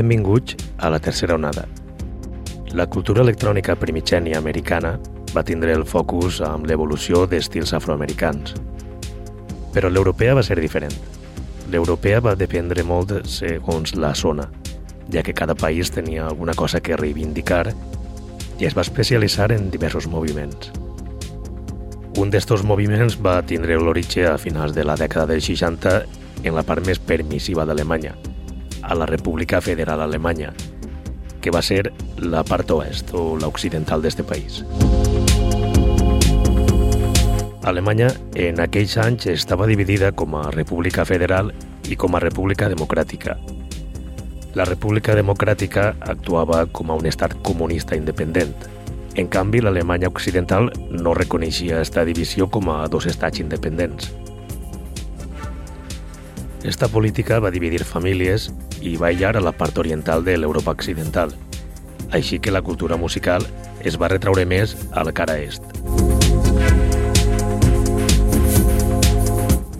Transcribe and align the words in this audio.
Benvinguts 0.00 0.56
a 0.78 0.88
la 0.88 0.98
tercera 0.98 1.34
onada. 1.34 1.66
La 2.72 2.86
cultura 2.88 3.20
electrònica 3.20 3.74
primigènia 3.76 4.38
americana 4.38 4.94
va 5.34 5.42
tindre 5.44 5.74
el 5.76 5.84
focus 5.84 6.38
amb 6.46 6.64
l'evolució 6.70 7.26
d'estils 7.28 7.74
afroamericans. 7.76 8.54
Però 9.74 9.90
l'europea 9.92 10.38
va 10.38 10.44
ser 10.46 10.56
diferent. 10.56 10.96
L'europea 11.68 12.22
va 12.24 12.32
dependre 12.32 12.80
molt 12.80 13.12
segons 13.28 13.92
la 14.00 14.14
zona, 14.16 14.48
ja 15.12 15.20
que 15.20 15.36
cada 15.36 15.58
país 15.66 15.92
tenia 15.92 16.24
alguna 16.30 16.56
cosa 16.56 16.80
que 16.80 16.96
reivindicar 16.96 17.66
i 18.56 18.64
es 18.64 18.78
va 18.78 18.86
especialitzar 18.88 19.52
en 19.52 19.68
diversos 19.68 20.08
moviments. 20.08 20.72
Un 22.16 22.32
d'estos 22.32 22.64
moviments 22.64 23.20
va 23.20 23.42
tindre 23.44 23.76
l'origen 23.76 24.32
a 24.32 24.40
finals 24.40 24.72
de 24.72 24.88
la 24.88 24.96
dècada 24.96 25.34
dels 25.34 25.52
60 25.52 25.96
en 26.40 26.56
la 26.56 26.64
part 26.64 26.88
més 26.88 26.96
permissiva 26.98 27.68
d'Alemanya, 27.68 28.16
a 28.82 28.94
la 28.94 29.06
República 29.06 29.60
Federal 29.60 30.00
Alemanya, 30.00 30.52
que 31.40 31.50
va 31.50 31.62
ser 31.62 31.92
la 32.16 32.44
part 32.44 32.70
oest 32.70 33.14
o 33.14 33.36
l'occidental 33.40 34.02
d'este 34.02 34.24
país. 34.24 34.62
Alemanya 37.62 38.08
en 38.34 38.60
aquells 38.60 38.96
anys 38.96 39.26
estava 39.28 39.66
dividida 39.68 40.12
com 40.12 40.36
a 40.36 40.50
República 40.50 41.04
Federal 41.04 41.52
i 41.88 41.96
com 41.96 42.16
a 42.16 42.20
República 42.20 42.70
Democràtica. 42.72 43.36
La 44.54 44.64
República 44.64 45.14
Democràtica 45.14 45.94
actuava 46.00 46.64
com 46.66 46.90
a 46.90 46.96
un 46.98 47.06
estat 47.06 47.36
comunista 47.46 47.94
independent. 47.94 48.54
En 49.14 49.28
canvi, 49.28 49.60
l'Alemanya 49.60 50.08
Occidental 50.08 50.70
no 50.90 51.14
reconeixia 51.14 51.76
aquesta 51.76 52.04
divisió 52.08 52.48
com 52.50 52.70
a 52.72 52.86
dos 52.88 53.06
estats 53.06 53.42
independents. 53.42 54.10
Esta 56.62 56.88
política 56.88 57.38
va 57.40 57.48
dividir 57.48 57.86
famílies 57.88 58.50
i 58.84 58.98
va 59.00 59.08
aïllar 59.08 59.32
a 59.38 59.40
la 59.40 59.52
part 59.56 59.78
oriental 59.80 60.26
de 60.26 60.34
l'Europa 60.36 60.74
occidental, 60.76 61.32
així 62.12 62.36
que 62.38 62.52
la 62.52 62.60
cultura 62.60 62.98
musical 63.00 63.46
es 63.80 63.96
va 63.96 64.10
retraure 64.12 64.44
més 64.44 64.76
a 64.92 65.04
la 65.08 65.14
cara 65.16 65.38
est. 65.40 65.64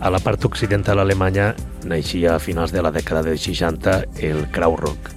A 0.01 0.09
la 0.09 0.17
part 0.25 0.41
occidental 0.49 0.97
alemanya 0.97 1.51
naixia 1.85 2.35
a 2.35 2.41
finals 2.41 2.73
de 2.73 2.81
la 2.81 2.89
dècada 2.89 3.21
dels 3.29 3.45
60 3.45 3.97
el 4.25 4.47
Krautrock, 4.49 5.13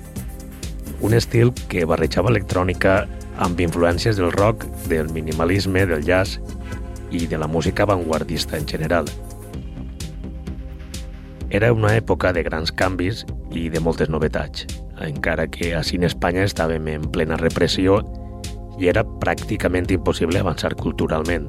un 1.00 1.16
estil 1.16 1.56
que 1.72 1.88
barrejava 1.88 2.28
electrònica 2.28 3.06
amb 3.40 3.60
influències 3.64 4.20
del 4.20 4.36
rock, 4.36 4.68
del 4.92 5.08
minimalisme, 5.16 5.88
del 5.88 6.04
jazz 6.04 6.36
i 7.10 7.24
de 7.24 7.40
la 7.40 7.48
música 7.48 7.88
avantguardista 7.88 8.60
en 8.60 8.68
general– 8.68 9.08
era 11.55 11.72
una 11.72 11.92
època 11.94 12.33
de 12.34 12.42
grans 12.42 12.72
canvis 12.74 13.20
i 13.55 13.69
de 13.70 13.78
moltes 13.78 14.08
novetats, 14.10 14.64
encara 15.06 15.44
que 15.47 15.69
així 15.78 16.00
en 16.00 16.06
Espanya 16.08 16.42
estàvem 16.48 16.88
en 16.91 17.05
plena 17.14 17.36
repressió 17.39 18.01
i 18.83 18.89
era 18.90 19.05
pràcticament 19.23 19.86
impossible 19.95 20.40
avançar 20.42 20.73
culturalment. 20.80 21.46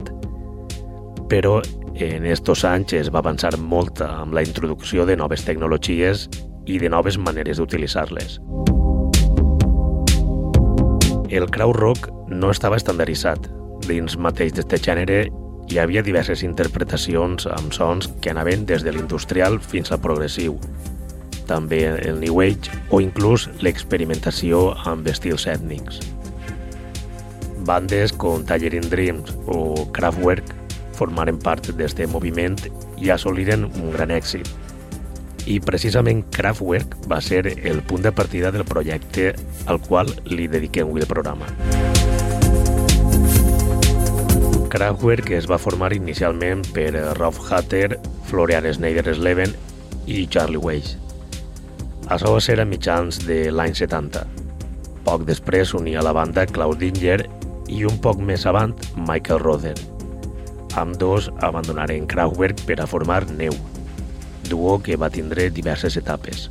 Però 1.32 1.56
en 1.98 2.28
estos 2.30 2.62
anys 2.70 2.94
es 3.00 3.10
va 3.10 3.24
avançar 3.24 3.56
molt 3.58 4.04
amb 4.06 4.38
la 4.38 4.44
introducció 4.46 5.08
de 5.10 5.16
noves 5.18 5.42
tecnologies 5.48 6.28
i 6.70 6.78
de 6.78 6.92
noves 6.94 7.18
maneres 7.18 7.58
d'utilitzar-les. 7.58 8.38
El 11.34 11.50
krautrock 11.50 12.12
no 12.30 12.54
estava 12.54 12.78
estandarditzat. 12.78 13.50
Dins 13.90 14.20
mateix 14.22 14.54
d'aquest 14.54 14.86
gènere 14.86 15.18
hi 15.70 15.80
havia 15.82 16.04
diverses 16.06 16.44
interpretacions 16.44 17.48
amb 17.50 17.74
sons 17.74 18.12
que 18.22 18.32
anaven 18.32 18.66
des 18.70 18.84
de 18.86 18.94
l'industrial 18.94 19.60
fins 19.60 19.92
al 19.92 20.02
progressiu, 20.04 20.60
també 21.46 21.86
el 21.86 22.20
New 22.20 22.42
Age 22.42 22.74
o 22.90 23.00
inclús 23.02 23.48
l'experimentació 23.62 24.74
amb 24.90 25.08
estils 25.08 25.48
ètnics. 25.50 26.02
Bandes 27.66 28.14
com 28.14 28.46
Tangerine 28.46 28.90
Dreams 28.92 29.34
o 29.50 29.88
Kraftwerk 29.94 30.54
formaren 30.98 31.40
part 31.42 31.72
d'aquest 31.72 32.06
moviment 32.12 32.60
i 33.02 33.12
assoliren 33.14 33.66
un 33.68 33.92
gran 33.94 34.14
èxit. 34.14 34.48
I 35.46 35.60
precisament 35.62 36.24
Kraftwerk 36.34 36.98
va 37.10 37.22
ser 37.22 37.44
el 37.54 37.84
punt 37.86 38.06
de 38.06 38.14
partida 38.14 38.52
del 38.52 38.66
projecte 38.66 39.34
al 39.66 39.82
qual 39.82 40.10
li 40.26 40.50
dediquem 40.50 40.90
avui 40.90 41.06
el 41.06 41.12
programa. 41.12 41.50
Kraftwerk 44.76 45.30
es 45.32 45.46
va 45.48 45.56
formar 45.56 45.94
inicialment 45.96 46.66
per 46.76 46.90
Rolf 47.16 47.38
Hatter, 47.48 47.96
Florian 48.28 48.66
Schneider-Sleven 48.68 49.54
i 50.12 50.26
Charlie 50.28 50.60
Weiss. 50.60 50.98
Això 52.12 52.34
va 52.34 52.42
ser 52.44 52.58
a 52.60 52.66
mitjans 52.68 53.22
de 53.24 53.38
l'any 53.56 53.72
70. 53.72 54.26
Poc 55.08 55.24
després 55.30 55.72
s'unia 55.72 56.02
a 56.02 56.04
la 56.04 56.12
banda 56.18 56.44
Klaus 56.52 56.76
Dinger 56.82 57.22
i 57.72 57.86
un 57.88 58.02
poc 58.04 58.20
més 58.20 58.44
avant 58.52 58.76
Michael 59.00 59.40
Rother. 59.46 59.78
Amb 60.76 61.00
dos 61.00 61.32
abandonaren 61.40 62.04
Kraftwerk 62.12 62.68
per 62.68 62.82
a 62.84 62.92
formar 62.92 63.24
Neu, 63.32 63.56
duo 64.52 64.82
que 64.84 65.00
va 65.00 65.08
tindre 65.08 65.48
diverses 65.56 65.96
etapes. 65.96 66.50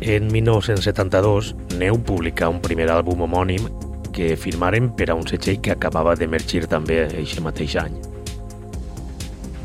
En 0.00 0.32
1972, 0.32 1.52
Neu 1.76 2.00
publicà 2.00 2.48
un 2.48 2.64
primer 2.64 2.88
àlbum 2.96 3.28
homònim 3.28 3.68
que 4.14 4.36
firmaren 4.38 4.92
per 4.94 5.10
a 5.10 5.18
un 5.18 5.26
setxell 5.28 5.60
que 5.60 5.74
acabava 5.74 6.14
d'emergir 6.16 6.64
també 6.70 7.02
aquest 7.08 7.42
mateix 7.44 7.76
any. 7.82 8.00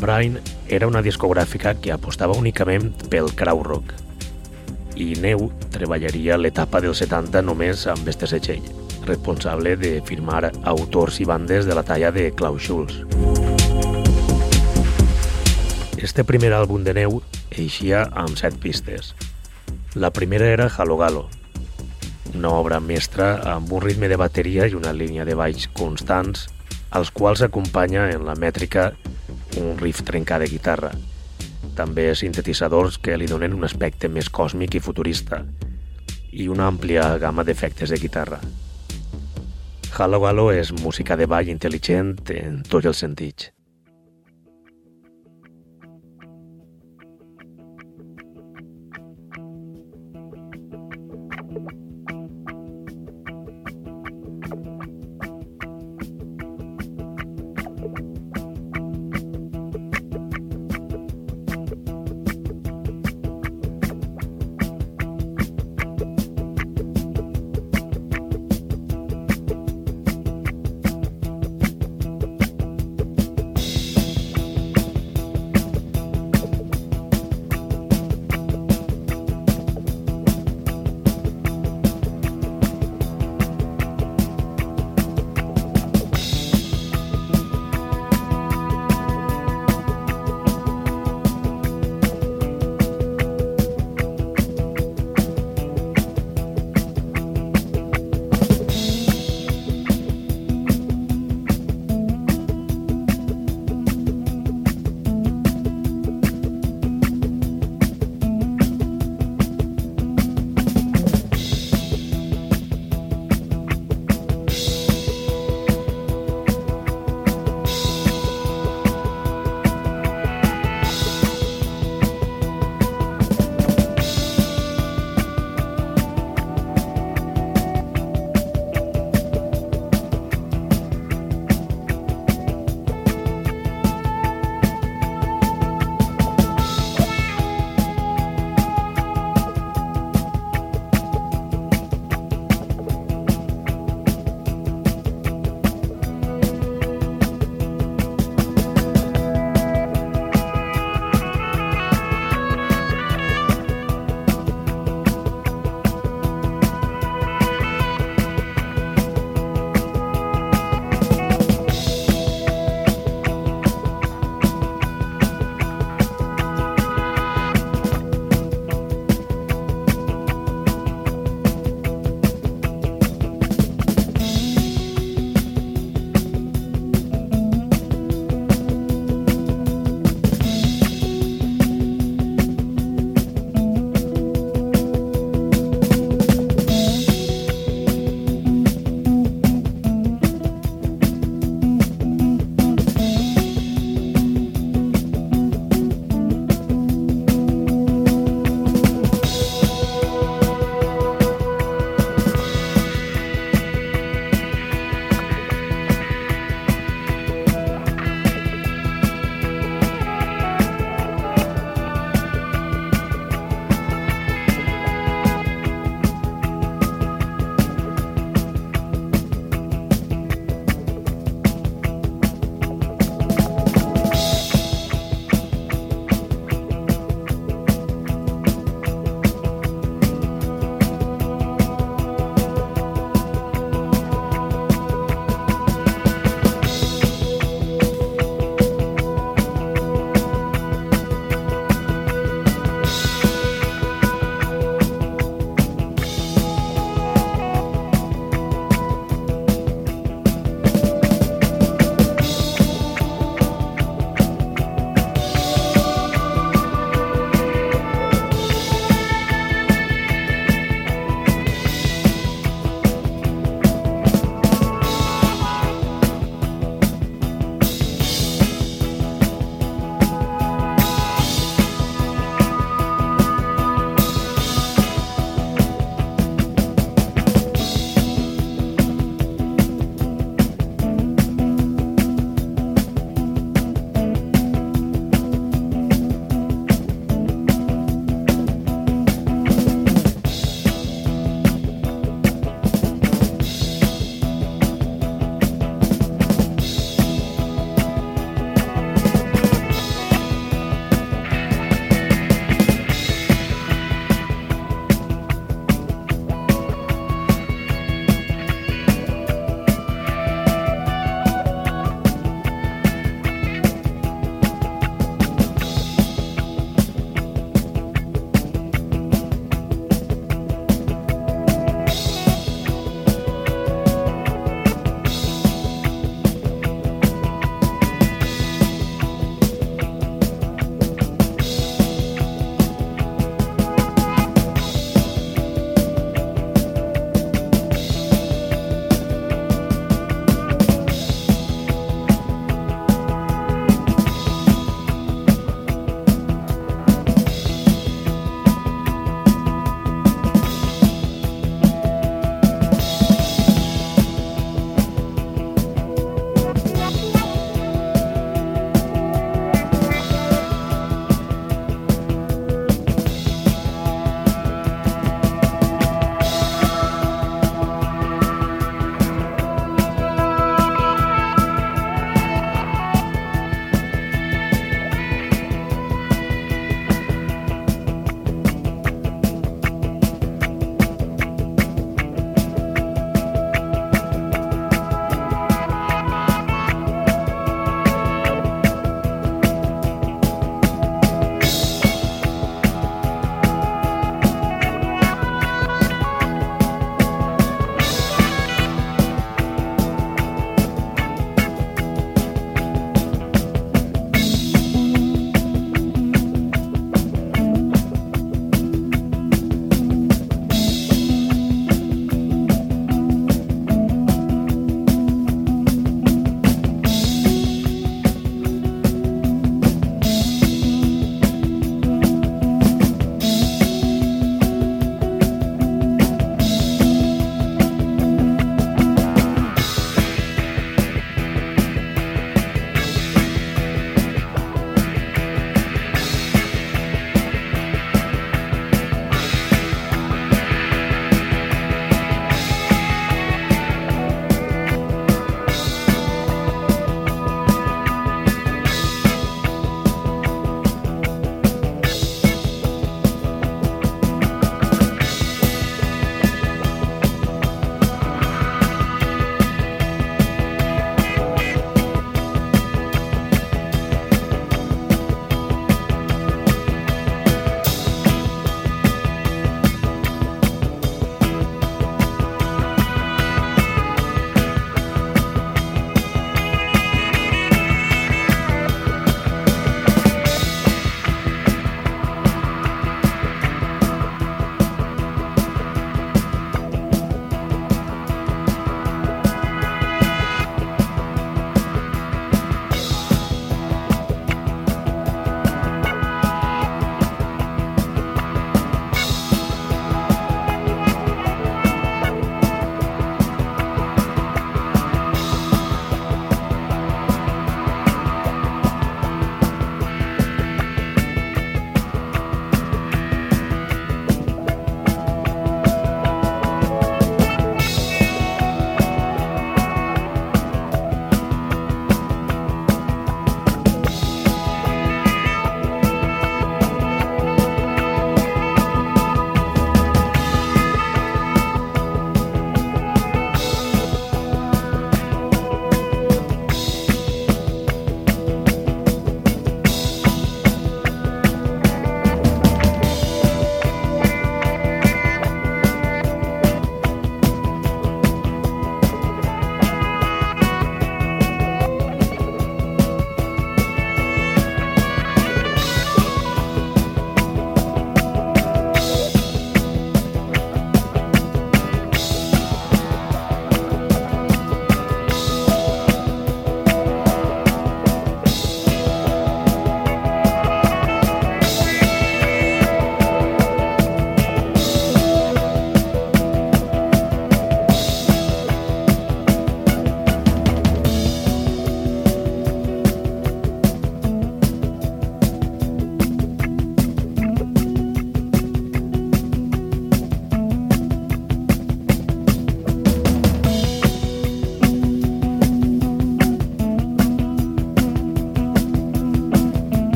Brain 0.00 0.38
era 0.68 0.86
una 0.86 1.02
discogràfica 1.02 1.74
que 1.80 1.92
apostava 1.92 2.36
únicament 2.38 2.92
pel 3.10 3.32
krautrock 3.34 3.94
i 4.96 5.12
Neu 5.20 5.50
treballaria 5.72 6.38
l'etapa 6.40 6.80
dels 6.80 7.02
70 7.04 7.42
només 7.44 7.84
amb 7.92 8.08
este 8.08 8.28
setxell, 8.30 8.64
responsable 9.04 9.76
de 9.76 10.00
firmar 10.08 10.50
autors 10.64 11.20
i 11.20 11.28
bandes 11.28 11.68
de 11.68 11.76
la 11.76 11.84
talla 11.84 12.10
de 12.12 12.30
Klaus 12.32 12.64
Schulz. 12.64 13.02
Este 16.00 16.24
primer 16.24 16.52
àlbum 16.56 16.84
de 16.84 16.94
Neu 16.96 17.20
eixia 17.50 18.06
amb 18.12 18.36
set 18.40 18.56
pistes. 18.62 19.14
La 19.94 20.12
primera 20.12 20.48
era 20.48 20.68
Halogalo, 20.68 21.26
una 22.34 22.50
obra 22.50 22.80
mestra 22.80 23.36
amb 23.54 23.72
un 23.72 23.82
ritme 23.84 24.08
de 24.08 24.18
bateria 24.20 24.66
i 24.66 24.74
una 24.74 24.92
línia 24.92 25.24
de 25.24 25.36
baix 25.38 25.68
constants, 25.76 26.48
als 26.90 27.10
quals 27.10 27.42
acompanya 27.42 28.08
en 28.10 28.24
la 28.26 28.34
mètrica 28.34 28.92
un 29.60 29.76
riff 29.78 30.02
trencat 30.02 30.44
de 30.44 30.50
guitarra. 30.50 30.92
També 31.76 32.08
sintetitzadors 32.14 32.98
que 32.98 33.16
li 33.16 33.28
donen 33.28 33.54
un 33.56 33.64
aspecte 33.68 34.08
més 34.08 34.30
còsmic 34.32 34.76
i 34.76 34.82
futurista 34.84 35.42
i 36.32 36.48
una 36.52 36.68
àmplia 36.68 37.16
gamma 37.20 37.44
d'efectes 37.44 37.92
de 37.92 38.00
guitarra. 38.00 38.40
Halo 39.96 40.20
Galo 40.20 40.50
és 40.52 40.72
música 40.76 41.16
de 41.16 41.24
ball 41.24 41.48
intel·ligent 41.48 42.16
en 42.34 42.62
tots 42.68 42.90
els 42.90 42.98
sentits. 43.00 43.50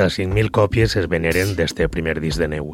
35.000 0.00 0.48
còpies 0.48 0.94
es 0.96 1.06
veneren 1.12 1.50
d'este 1.58 1.84
primer 1.92 2.14
disc 2.24 2.40
de 2.40 2.46
neu. 2.48 2.70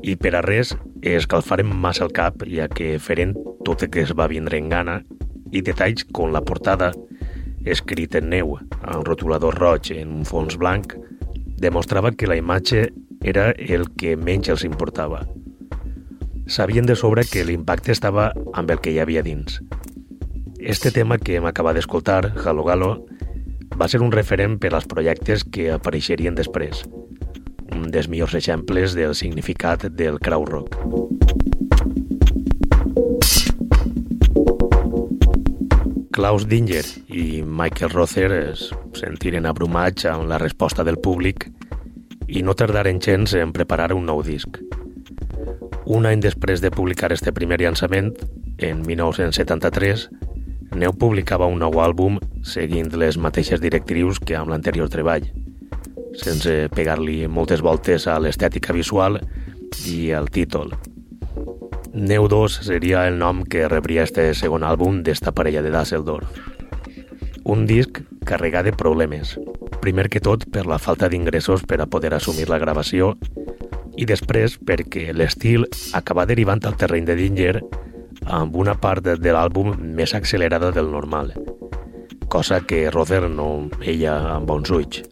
I 0.00 0.14
per 0.16 0.30
a 0.38 0.40
res 0.40 0.70
escalfaren 1.04 1.68
massa 1.68 2.06
el 2.06 2.14
cap, 2.16 2.40
ja 2.48 2.64
que 2.72 2.94
feren 2.96 3.34
tot 3.66 3.84
el 3.84 3.90
que 3.92 4.00
es 4.06 4.14
va 4.16 4.30
vindre 4.30 4.56
en 4.56 4.70
gana 4.72 4.94
i 5.52 5.60
detalls 5.60 6.06
com 6.16 6.32
la 6.32 6.40
portada, 6.40 6.94
escrit 7.68 8.16
en 8.16 8.30
neu, 8.32 8.56
amb 8.80 9.04
rotulador 9.04 9.60
roig 9.60 9.92
en 9.92 10.16
un 10.22 10.24
fons 10.24 10.56
blanc, 10.56 10.94
demostrava 11.60 12.14
que 12.16 12.30
la 12.30 12.40
imatge 12.40 12.86
era 13.20 13.50
el 13.52 13.90
que 14.00 14.16
menys 14.16 14.48
els 14.48 14.64
importava. 14.64 15.26
Sabien 16.48 16.88
de 16.88 16.96
sobre 16.96 17.26
que 17.28 17.44
l'impacte 17.44 17.92
estava 17.92 18.30
amb 18.54 18.72
el 18.72 18.80
que 18.80 18.94
hi 18.94 19.02
havia 19.04 19.20
dins. 19.22 19.60
Este 20.56 20.88
tema 20.90 21.20
que 21.20 21.36
hem 21.36 21.44
acabat 21.44 21.76
d'escoltar, 21.76 22.32
Halo 22.40 22.64
Galo, 22.64 22.94
va 23.76 23.88
ser 23.88 24.00
un 24.02 24.12
referent 24.12 24.58
per 24.60 24.74
als 24.74 24.88
projectes 24.90 25.44
que 25.44 25.70
apareixerien 25.74 26.34
després, 26.34 26.84
un 27.74 27.90
dels 27.90 28.08
millors 28.08 28.34
exemples 28.34 28.94
del 28.98 29.14
significat 29.14 29.86
del 29.94 30.18
rock. 30.20 30.76
Klaus 36.10 36.46
Dinger 36.46 36.84
i 37.08 37.42
Michael 37.46 37.92
Rother 37.94 38.32
es 38.32 38.66
sentiren 38.98 39.46
abrumats 39.46 40.04
amb 40.04 40.26
la 40.28 40.38
resposta 40.38 40.84
del 40.84 40.98
públic 40.98 41.46
i 42.28 42.42
no 42.42 42.54
tardaren 42.54 43.00
gens 43.00 43.32
en 43.34 43.54
preparar 43.56 43.94
un 43.94 44.04
nou 44.06 44.20
disc. 44.22 44.58
Un 45.86 46.06
any 46.06 46.20
després 46.20 46.60
de 46.60 46.70
publicar 46.70 47.12
este 47.14 47.32
primer 47.32 47.60
llançament, 47.62 48.12
en 48.58 48.82
1973, 48.86 50.08
Neu 50.76 50.92
publicava 50.94 51.48
un 51.50 51.58
nou 51.58 51.80
àlbum 51.82 52.20
seguint 52.46 52.92
les 52.94 53.18
mateixes 53.18 53.60
directrius 53.60 54.20
que 54.22 54.36
amb 54.38 54.52
l'anterior 54.52 54.90
treball, 54.92 55.26
sense 56.14 56.68
pegar-li 56.74 57.24
moltes 57.28 57.62
voltes 57.62 58.06
a 58.06 58.18
l'estètica 58.22 58.74
visual 58.76 59.18
i 59.86 60.12
al 60.14 60.30
títol. 60.30 60.74
Neu 61.92 62.28
2 62.30 62.60
seria 62.62 63.06
el 63.08 63.18
nom 63.18 63.42
que 63.42 63.66
rebria 63.68 64.04
este 64.06 64.28
segon 64.38 64.62
àlbum 64.62 65.02
d'esta 65.02 65.32
parella 65.34 65.62
de 65.62 65.72
Dusseldorf. 65.74 66.30
Un 67.42 67.66
disc 67.66 67.98
carregat 68.24 68.68
de 68.68 68.72
problemes. 68.72 69.34
Primer 69.82 70.06
que 70.12 70.22
tot 70.22 70.46
per 70.52 70.66
la 70.70 70.78
falta 70.78 71.08
d'ingressos 71.08 71.64
per 71.66 71.80
a 71.80 71.88
poder 71.90 72.14
assumir 72.14 72.46
la 72.48 72.60
gravació 72.62 73.16
i 73.98 74.06
després 74.06 74.54
perquè 74.60 75.10
l'estil 75.12 75.66
acaba 75.96 76.28
derivant 76.30 76.62
al 76.64 76.78
terreny 76.78 77.08
de 77.08 77.16
Dinger 77.18 77.54
amb 78.26 78.56
una 78.56 78.74
part 78.74 79.04
de 79.06 79.32
l'àlbum 79.32 79.76
més 79.96 80.14
accelerada 80.14 80.70
del 80.72 80.90
normal, 80.90 81.32
cosa 82.28 82.60
que 82.60 82.90
Rother 82.90 83.28
no 83.30 83.68
veia 83.78 84.16
amb 84.34 84.46
bons 84.50 84.70
ulls. 84.70 85.02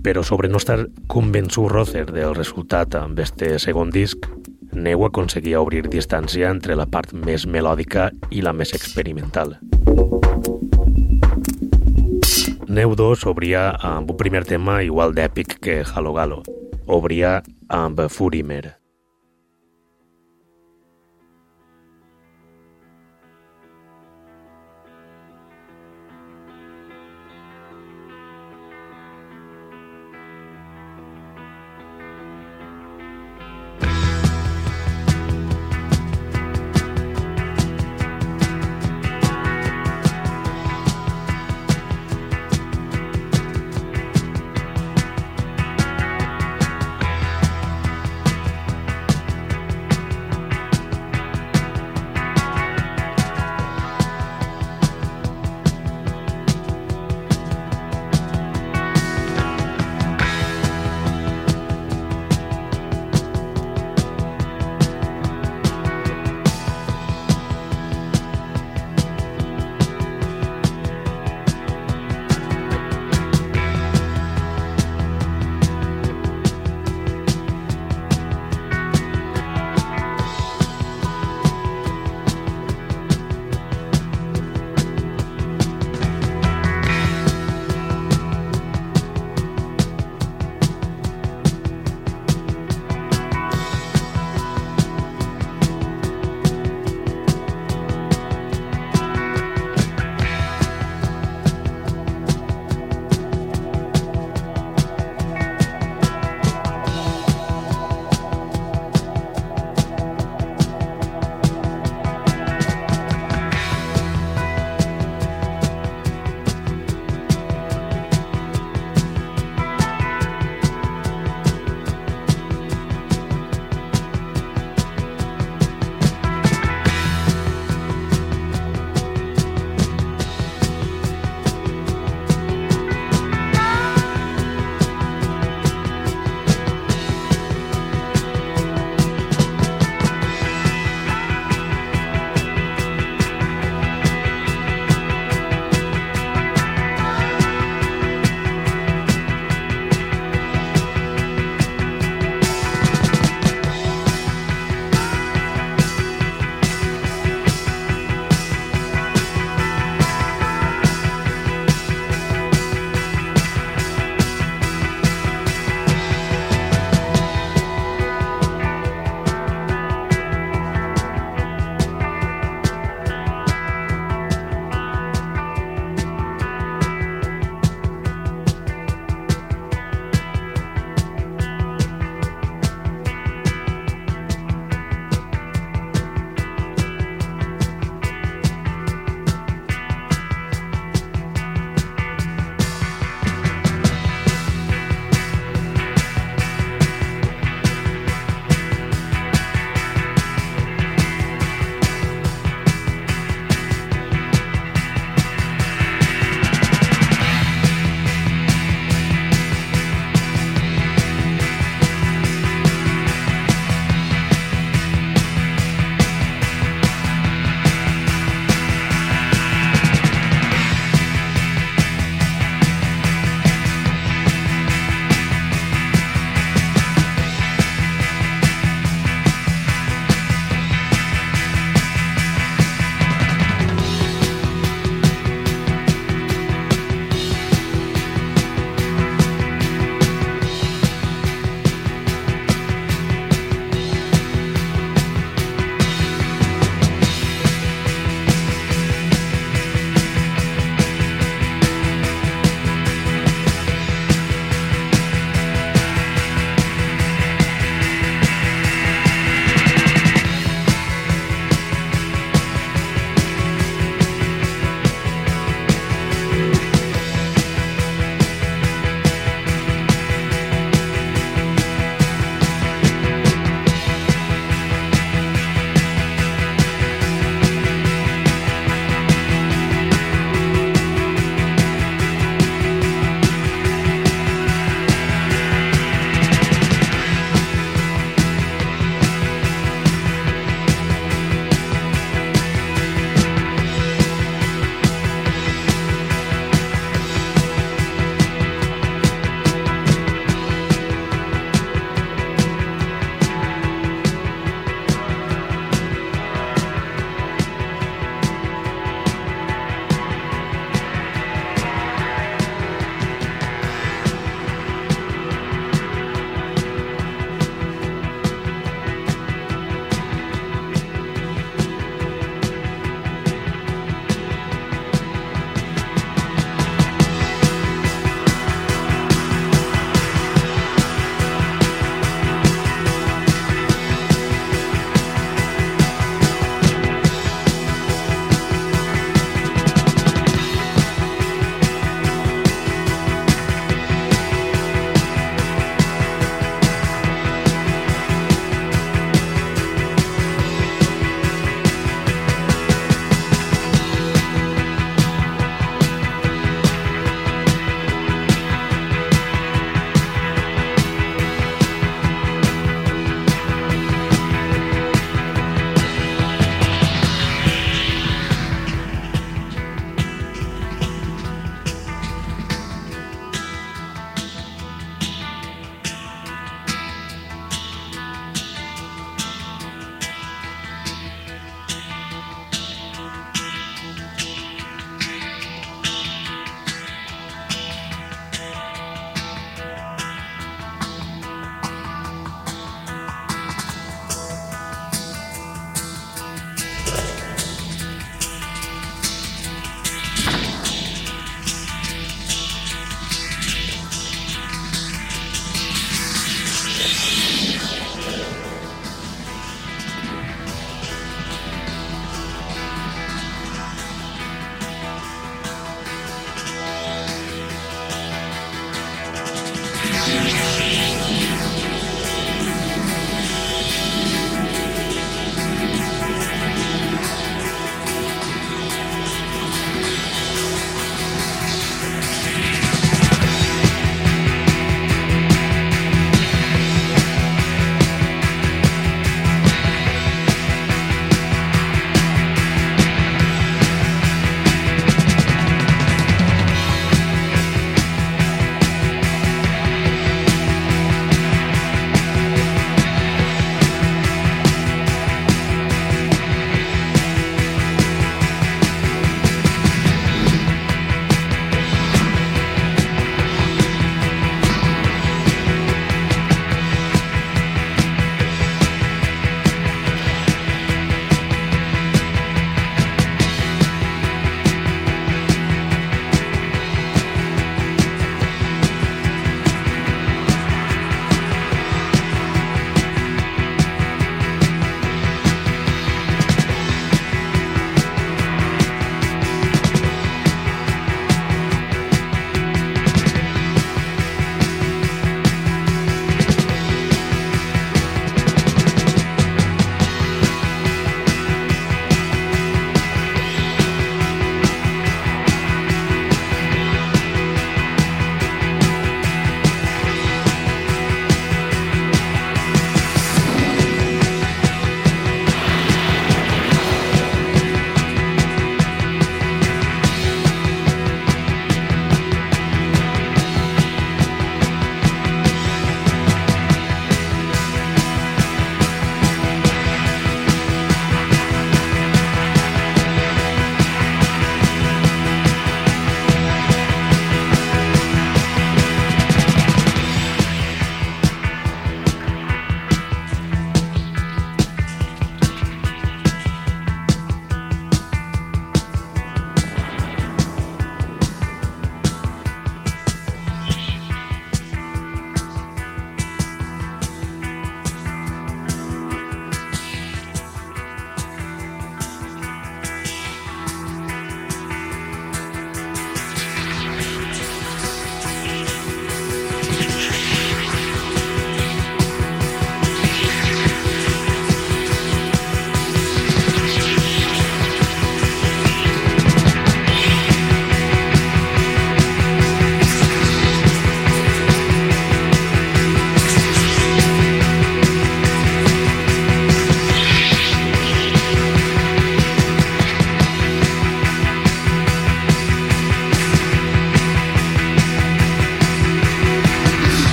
Però 0.00 0.24
sobre 0.24 0.48
no 0.48 0.56
estar 0.56 0.86
convençut 1.12 1.68
Rother 1.70 2.06
del 2.08 2.34
resultat 2.34 2.96
amb 2.96 3.18
este 3.20 3.58
segon 3.58 3.90
disc, 3.92 4.28
Neu 4.72 5.02
aconseguia 5.04 5.60
obrir 5.60 5.88
distància 5.90 6.50
entre 6.54 6.76
la 6.78 6.86
part 6.86 7.10
més 7.12 7.46
melòdica 7.46 8.10
i 8.30 8.42
la 8.46 8.52
més 8.54 8.70
experimental. 8.76 9.56
Neu 12.70 12.94
2 12.94 13.26
obria 13.26 13.70
amb 13.82 14.12
un 14.12 14.16
primer 14.16 14.44
tema 14.46 14.78
igual 14.86 15.10
d'èpic 15.16 15.58
que 15.58 15.80
Halo 15.82 16.14
Galo. 16.14 16.42
Obria 16.86 17.40
amb 17.66 18.06
Furimer. 18.08 18.79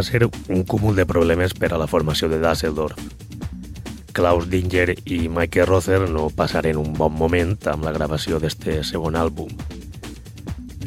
Va 0.00 0.04
ser 0.04 0.30
un 0.48 0.62
cúmul 0.64 0.96
de 0.96 1.04
problemes 1.04 1.52
per 1.52 1.74
a 1.74 1.78
la 1.78 1.86
formació 1.86 2.30
de 2.32 2.38
Dusseldorf. 2.40 2.96
Klaus 4.16 4.46
Dinger 4.48 4.94
i 5.04 5.26
Mike 5.28 5.66
Rother 5.68 6.06
no 6.08 6.30
passaren 6.32 6.78
un 6.80 6.94
bon 6.96 7.12
moment 7.12 7.52
amb 7.68 7.84
la 7.84 7.92
gravació 7.92 8.38
d'este 8.40 8.78
segon 8.88 9.18
àlbum. 9.20 9.50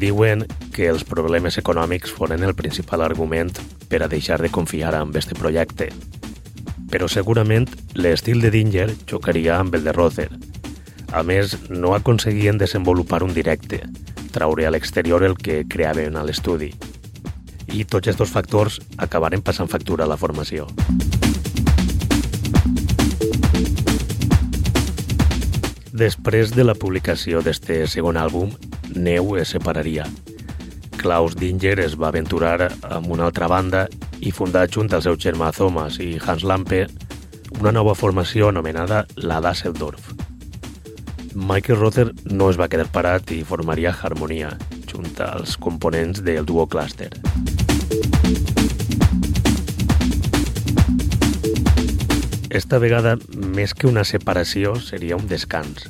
Diuen 0.02 0.42
que 0.74 0.88
els 0.90 1.04
problemes 1.06 1.60
econòmics 1.62 2.10
foren 2.16 2.42
el 2.42 2.56
principal 2.58 3.04
argument 3.06 3.52
per 3.92 4.02
a 4.02 4.08
deixar 4.10 4.40
de 4.42 4.50
confiar 4.50 4.96
amb 4.98 5.14
este 5.14 5.38
projecte. 5.38 5.92
Però 6.90 7.06
segurament 7.06 7.68
l'estil 7.94 8.42
de 8.42 8.50
Dinger 8.50 8.88
xocaria 9.06 9.60
amb 9.60 9.78
el 9.78 9.86
de 9.86 9.94
Rother. 9.94 10.32
A 11.12 11.22
més, 11.22 11.54
no 11.70 11.94
aconseguien 11.94 12.58
desenvolupar 12.58 13.22
un 13.22 13.30
directe, 13.30 13.84
traure 14.34 14.66
a 14.66 14.74
l'exterior 14.74 15.22
el 15.22 15.38
que 15.38 15.62
creaven 15.70 16.18
a 16.18 16.26
l'estudi 16.26 16.72
i 17.74 17.84
tots 17.84 18.12
aquests 18.12 18.32
factors 18.32 18.78
acabaren 18.96 19.42
passant 19.42 19.68
factura 19.68 20.06
a 20.06 20.10
la 20.10 20.18
formació. 20.20 20.68
Després 25.94 26.50
de 26.54 26.64
la 26.66 26.74
publicació 26.74 27.42
d'este 27.42 27.84
segon 27.90 28.16
àlbum, 28.18 28.50
Neu 28.94 29.36
es 29.38 29.52
separaria. 29.54 30.08
Klaus 30.98 31.36
Dinger 31.38 31.76
es 31.84 31.94
va 32.00 32.08
aventurar 32.08 32.70
amb 32.88 33.10
una 33.14 33.28
altra 33.28 33.46
banda 33.50 33.84
i 34.18 34.32
fundar 34.32 34.66
junt 34.70 34.90
al 34.94 35.04
seu 35.04 35.18
germà 35.20 35.52
Thomas 35.54 36.00
i 36.02 36.14
Hans 36.18 36.46
Lampe 36.46 36.86
una 37.60 37.72
nova 37.72 37.94
formació 37.94 38.48
anomenada 38.50 39.04
la 39.16 39.40
Dasseldorf. 39.40 40.12
Michael 41.34 41.78
Rother 41.78 42.08
no 42.30 42.50
es 42.50 42.58
va 42.60 42.68
quedar 42.70 42.90
parat 42.94 43.30
i 43.34 43.42
formaria 43.46 43.94
Harmonia, 43.94 44.54
junt 44.90 45.10
als 45.22 45.58
components 45.58 46.22
del 46.26 46.46
duo 46.46 46.66
Cluster. 46.66 47.10
Esta 52.54 52.78
vegada, 52.78 53.16
més 53.34 53.72
que 53.74 53.88
una 53.90 54.04
separació, 54.06 54.76
seria 54.78 55.16
un 55.18 55.26
descans, 55.26 55.88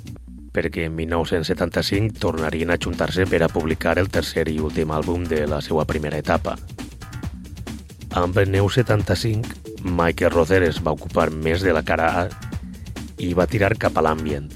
perquè 0.56 0.86
en 0.88 0.94
1975 0.96 2.16
tornarien 2.22 2.72
a 2.72 2.78
juntar-se 2.80 3.26
per 3.28 3.42
a 3.44 3.50
publicar 3.52 3.98
el 4.00 4.08
tercer 4.08 4.46
i 4.48 4.56
últim 4.64 4.94
àlbum 4.96 5.26
de 5.28 5.42
la 5.50 5.58
seva 5.60 5.84
primera 5.84 6.16
etapa. 6.22 6.54
Amb 8.16 8.40
Neu 8.48 8.70
75, 8.72 9.82
Michael 9.84 10.32
Rother 10.32 10.62
es 10.64 10.80
va 10.80 10.94
ocupar 10.96 11.28
més 11.34 11.60
de 11.60 11.74
la 11.76 11.84
cara 11.84 12.08
A 12.22 12.24
i 13.20 13.34
va 13.36 13.44
tirar 13.50 13.74
cap 13.76 14.00
a 14.00 14.06
l'ambient. 14.06 14.48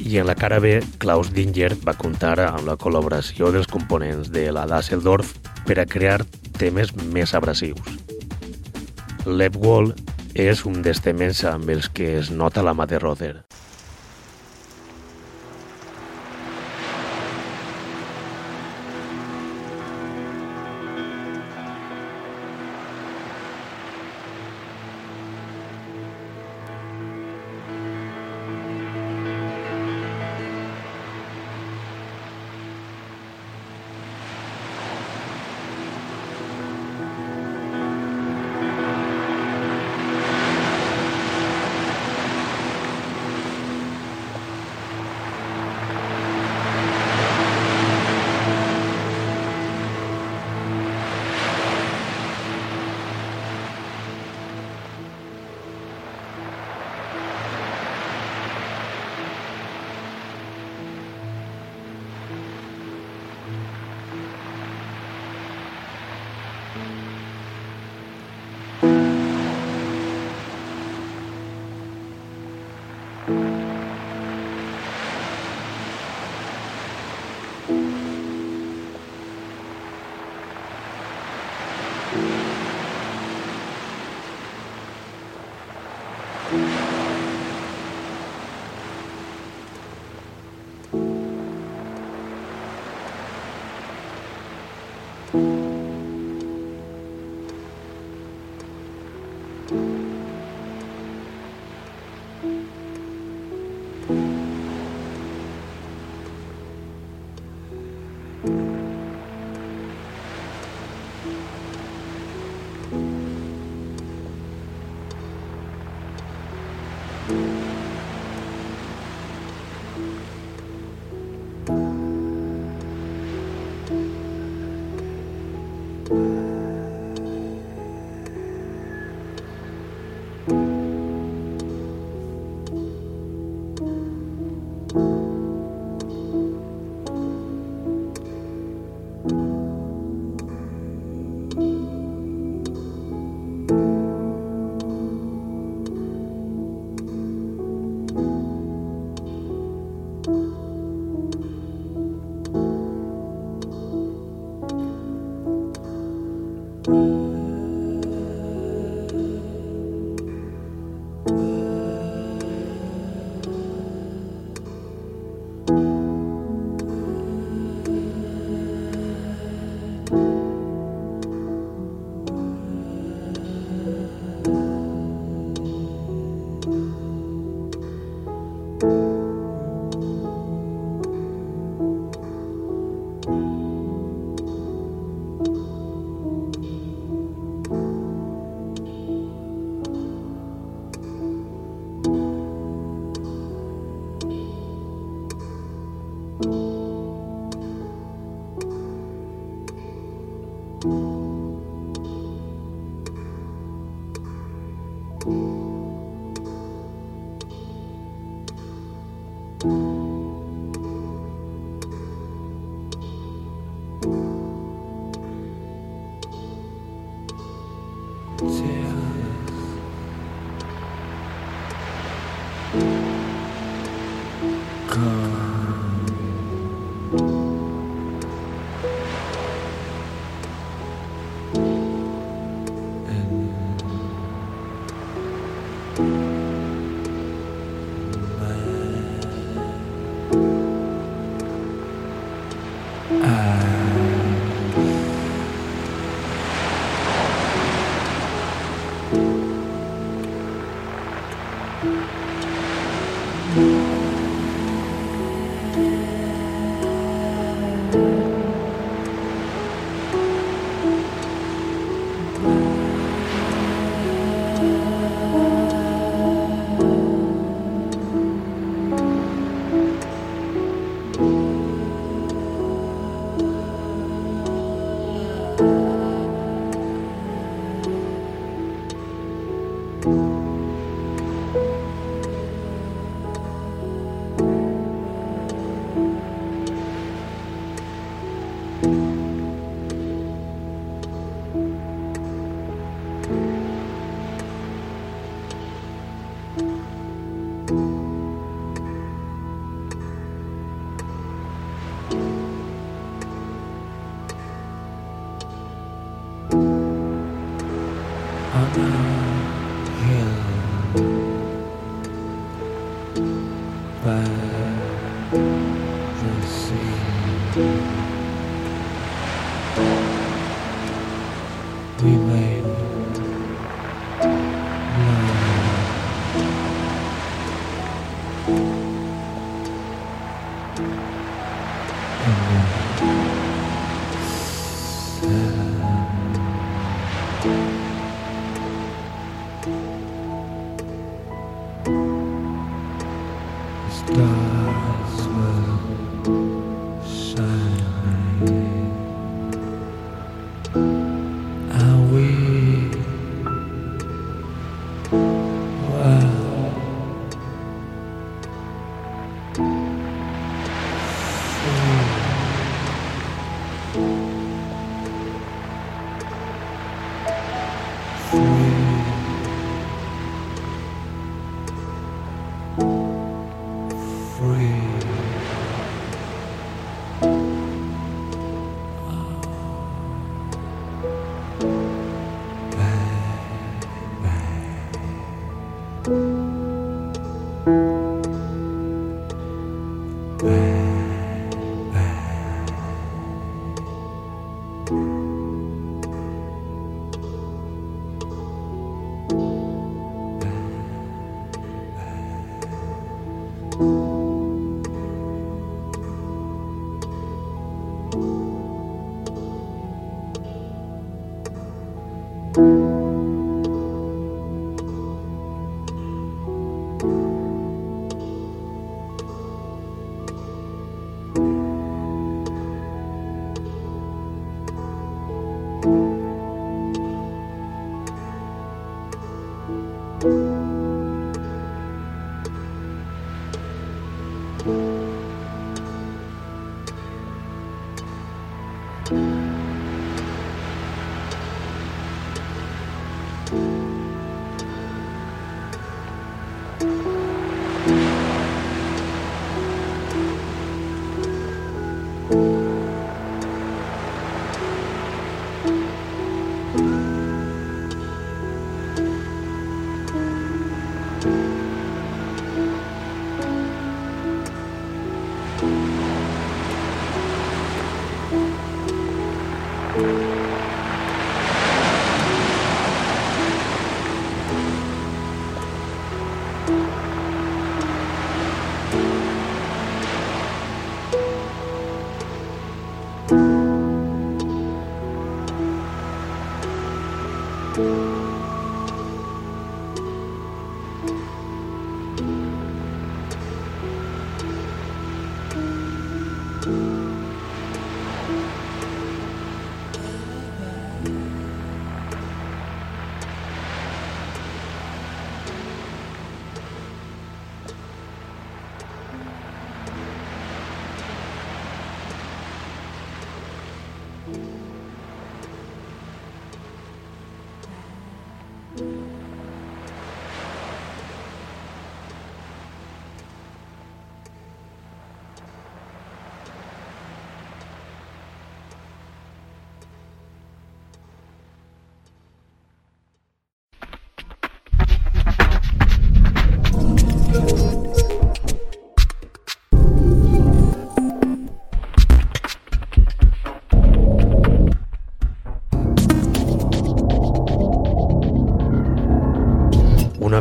I 0.00 0.16
en 0.22 0.30
la 0.30 0.36
cara 0.38 0.62
B, 0.64 0.78
Klaus 1.02 1.28
Dinger 1.34 1.74
va 1.84 1.98
comptar 1.98 2.38
amb 2.46 2.64
la 2.68 2.78
col·laboració 2.80 3.52
dels 3.52 3.68
components 3.68 4.32
de 4.32 4.48
la 4.54 4.64
Dasseldorf 4.70 5.36
per 5.66 5.80
a 5.82 5.86
crear 5.90 6.22
temes 6.60 6.92
més 7.12 7.34
abrasius. 7.36 7.96
Lep 9.26 9.56
Wall 9.62 9.92
és 10.36 10.64
un 10.68 10.82
dels 10.84 11.00
temes 11.04 11.44
amb 11.48 11.70
els 11.72 11.88
que 11.88 12.16
es 12.18 12.30
nota 12.30 12.64
la 12.64 12.74
mà 12.76 12.86
de 12.86 13.00
Roder. 13.02 13.34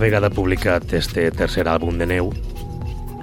Vegada 0.06 0.30
publicat 0.30 0.92
este 0.94 1.24
tercer 1.34 1.64
àlbum 1.66 1.96
de 1.98 2.06
neu, 2.06 2.28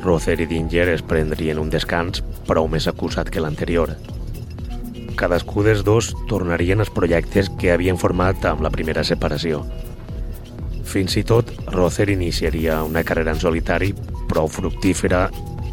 Rother 0.03 0.35
i 0.43 0.49
Dinger 0.51 0.89
es 0.91 1.05
prendrien 1.07 1.61
un 1.63 1.69
descans 1.71 2.25
prou 2.49 2.67
més 2.67 2.89
acusat 2.91 3.31
que 3.31 3.39
l'anterior. 3.45 3.93
Cadascú 5.15 5.63
dels 5.63 5.85
dos 5.87 6.11
tornarien 6.27 6.83
als 6.83 6.91
projectes 6.91 7.53
que 7.61 7.71
havien 7.71 8.01
format 8.03 8.43
amb 8.51 8.67
la 8.67 8.73
primera 8.75 9.07
separació. 9.07 9.63
Fins 10.83 11.15
i 11.21 11.23
tot, 11.23 11.55
Rother 11.71 12.11
iniciaria 12.11 12.83
una 12.83 13.07
carrera 13.07 13.37
en 13.37 13.39
solitari 13.39 13.95
prou 14.27 14.51
fructífera 14.51 15.29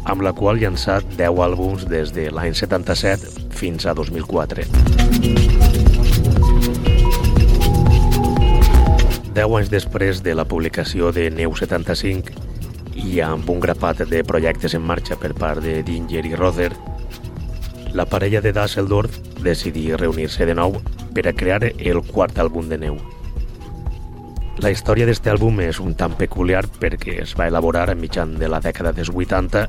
amb 0.06 0.22
la 0.22 0.30
qual 0.30 0.62
llançat 0.62 1.02
10 1.18 1.42
àlbums 1.50 1.88
des 1.90 2.14
de 2.14 2.30
l'any 2.30 2.54
77 2.54 3.50
fins 3.58 3.82
a 3.82 3.98
2004. 3.98 5.89
10 9.34 9.56
anys 9.56 9.68
després 9.70 10.24
de 10.26 10.34
la 10.34 10.44
publicació 10.44 11.12
de 11.14 11.28
Neu 11.30 11.52
75 11.54 12.32
i 12.98 13.20
amb 13.22 13.48
un 13.52 13.60
grapat 13.62 14.02
de 14.10 14.24
projectes 14.26 14.74
en 14.74 14.82
marxa 14.82 15.14
per 15.16 15.30
part 15.38 15.62
de 15.62 15.84
Dinger 15.86 16.24
i 16.26 16.34
Rother, 16.34 16.72
la 17.94 18.06
parella 18.10 18.40
de 18.42 18.52
Dusseldorf 18.52 19.16
decidí 19.42 19.88
reunir-se 19.94 20.46
de 20.46 20.54
nou 20.54 20.74
per 21.14 21.28
a 21.28 21.32
crear 21.32 21.62
el 21.62 22.02
quart 22.10 22.42
àlbum 22.42 22.68
de 22.70 22.78
Neu. 22.78 22.98
La 24.60 24.74
història 24.74 25.06
d'aquest 25.06 25.30
àlbum 25.30 25.62
és 25.62 25.78
un 25.80 25.94
tant 25.94 26.18
peculiar 26.18 26.64
perquè 26.82 27.20
es 27.22 27.36
va 27.38 27.46
elaborar 27.48 27.86
a 27.90 27.94
mitjan 27.94 28.34
de 28.38 28.50
la 28.50 28.60
dècada 28.60 28.92
dels 28.92 29.14
80 29.14 29.66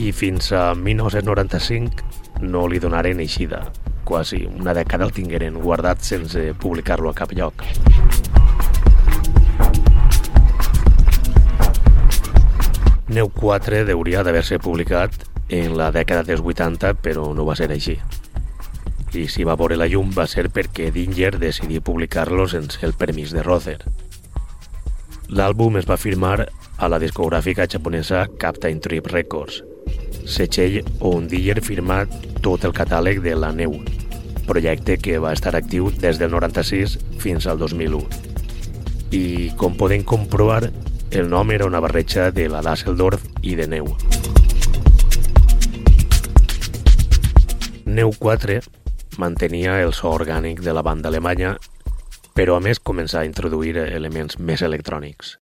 i 0.00 0.10
fins 0.12 0.52
a 0.56 0.72
1995 0.74 2.44
no 2.48 2.66
li 2.66 2.80
donaren 2.80 3.20
eixida. 3.20 3.62
Quasi 4.08 4.46
una 4.48 4.74
dècada 4.74 5.04
el 5.04 5.12
tingueren 5.12 5.60
guardat 5.60 6.00
sense 6.00 6.48
publicar-lo 6.58 7.12
a 7.12 7.14
cap 7.14 7.36
lloc. 7.36 7.62
Neu 13.10 13.26
4 13.34 13.90
hauria 13.90 14.20
d'haver-se 14.22 14.60
publicat 14.62 15.16
en 15.50 15.72
la 15.74 15.88
dècada 15.90 16.22
dels 16.28 16.44
80, 16.46 16.92
però 17.02 17.32
no 17.34 17.42
va 17.48 17.56
ser 17.58 17.66
així. 17.74 17.96
I 19.18 19.24
si 19.26 19.42
va 19.42 19.56
veure 19.58 19.74
la 19.74 19.88
llum 19.90 20.12
va 20.14 20.28
ser 20.30 20.44
perquè 20.54 20.92
Dinger 20.94 21.32
decidí 21.42 21.80
publicar-lo 21.82 22.46
sense 22.46 22.78
el 22.86 22.94
permís 22.94 23.32
de 23.34 23.42
Rother. 23.42 23.80
L'àlbum 25.26 25.80
es 25.80 25.88
va 25.90 25.98
firmar 25.98 26.46
a 26.78 26.88
la 26.88 27.00
discogràfica 27.02 27.66
japonesa 27.66 28.28
Captain 28.38 28.78
Trip 28.78 29.10
Records, 29.10 29.64
setxell 30.30 30.78
on 31.00 31.26
Diller 31.26 31.58
firma 31.66 32.04
tot 32.46 32.62
el 32.64 32.76
catàleg 32.76 33.18
de 33.26 33.34
la 33.34 33.50
neu, 33.50 33.74
projecte 34.46 35.00
que 35.02 35.18
va 35.18 35.34
estar 35.34 35.56
actiu 35.58 35.90
des 35.98 36.22
del 36.22 36.30
96 36.30 36.94
fins 37.18 37.50
al 37.50 37.58
2001. 37.58 38.06
I, 39.10 39.50
com 39.58 39.74
podem 39.74 40.06
comprovar, 40.06 40.70
el 41.10 41.28
nom 41.28 41.50
era 41.50 41.66
una 41.66 41.80
barreja 41.80 42.30
de 42.30 42.48
la 42.48 42.62
Dasseldorf 42.62 43.24
i 43.42 43.56
de 43.58 43.66
neu. 43.66 43.88
Neu 47.84 48.12
4 48.18 48.60
mantenia 49.18 49.80
el 49.82 49.92
so 49.92 50.12
orgànic 50.14 50.62
de 50.62 50.72
la 50.72 50.82
banda 50.86 51.10
alemanya, 51.10 51.56
però 52.34 52.56
a 52.56 52.64
més 52.64 52.78
començà 52.78 53.24
a 53.24 53.28
introduir 53.28 53.76
elements 53.82 54.38
més 54.38 54.62
electrònics. 54.62 55.36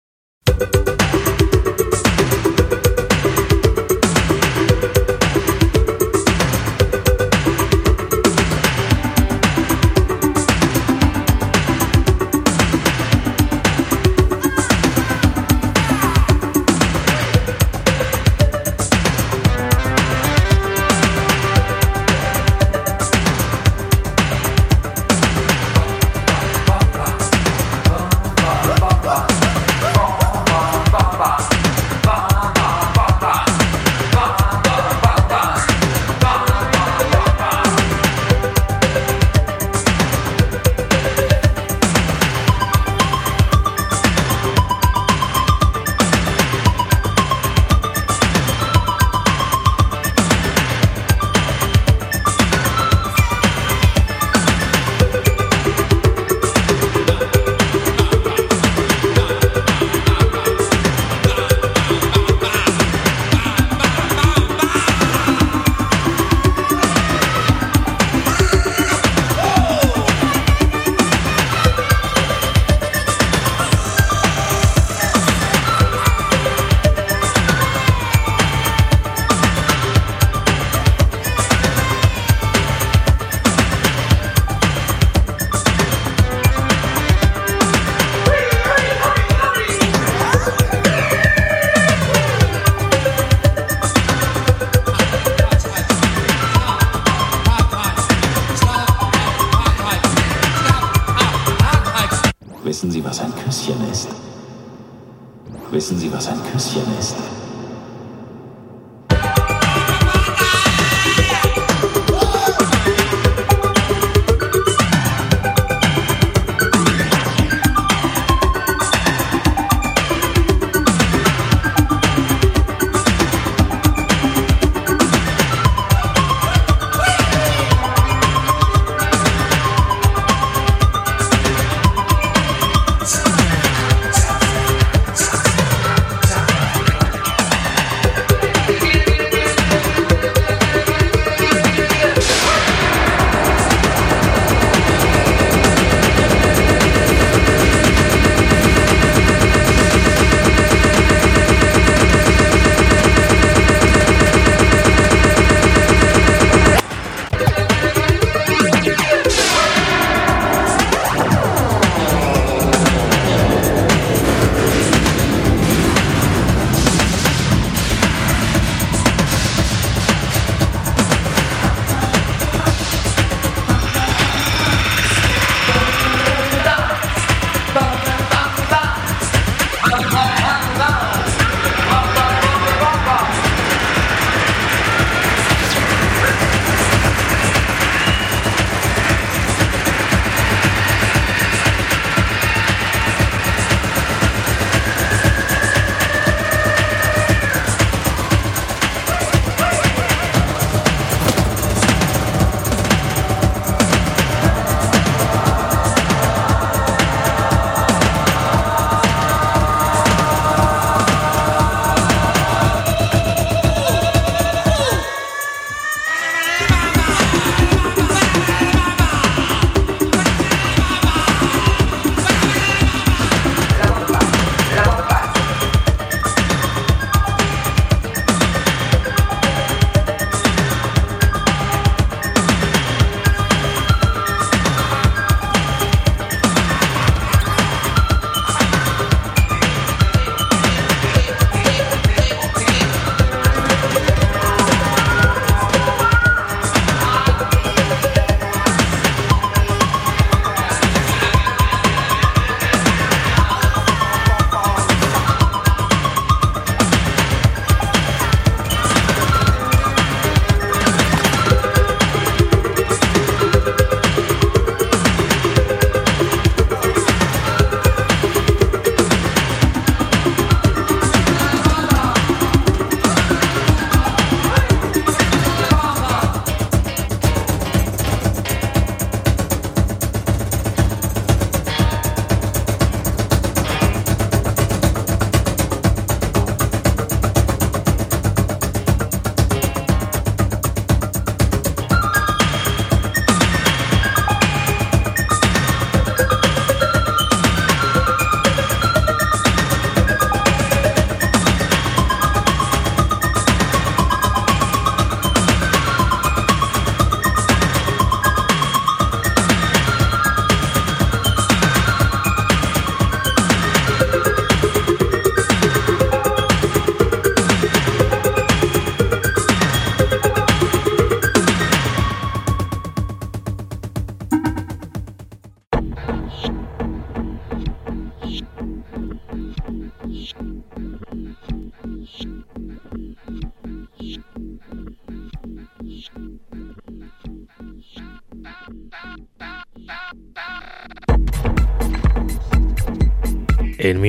Wissen 105.70 105.98
Sie, 105.98 106.12
was 106.12 106.28
ein 106.28 106.40
Küsschen 106.52 106.82
ist? 106.98 107.16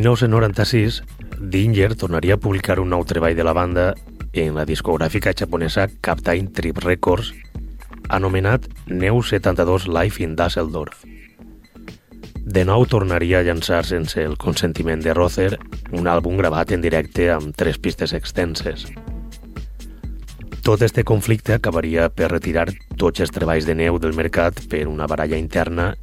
1996, 0.07 1.03
Dinger 1.39 1.95
tornaria 1.95 2.35
a 2.35 2.39
publicar 2.39 2.79
un 2.79 2.93
nou 2.93 3.03
treball 3.03 3.35
de 3.35 3.43
la 3.43 3.51
banda 3.53 3.89
en 4.31 4.55
la 4.55 4.63
discogràfica 4.63 5.33
japonesa 5.35 5.89
Captain 5.99 6.47
Trip 6.55 6.79
Records, 6.79 7.33
anomenat 8.07 8.69
Neu 8.87 9.19
72 9.19 9.89
Live 9.91 10.23
in 10.23 10.37
Dusseldorf. 10.39 11.03
De 12.39 12.63
nou 12.63 12.85
tornaria 12.87 13.41
a 13.41 13.43
llançar 13.43 13.81
sense 13.83 14.23
el 14.23 14.37
consentiment 14.39 15.03
de 15.03 15.11
Rother 15.11 15.57
un 15.91 16.07
àlbum 16.07 16.39
gravat 16.39 16.71
en 16.71 16.81
directe 16.81 17.27
amb 17.33 17.51
tres 17.51 17.75
pistes 17.75 18.15
extenses. 18.15 18.87
Tot 20.63 20.87
este 20.87 21.03
conflicte 21.03 21.59
acabaria 21.59 22.07
per 22.07 22.31
retirar 22.31 22.69
tots 22.95 23.19
els 23.19 23.35
treballs 23.35 23.67
de 23.67 23.75
neu 23.75 23.99
del 23.99 24.15
mercat 24.15 24.63
per 24.71 24.85
una 24.87 25.07
baralla 25.07 25.35
interna 25.35 25.97